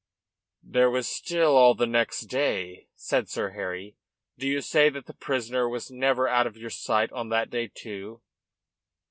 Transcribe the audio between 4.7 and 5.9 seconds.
that the prisoner